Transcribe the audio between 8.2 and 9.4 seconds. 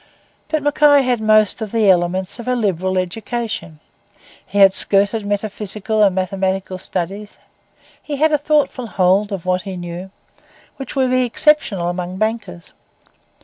a thoughtful hold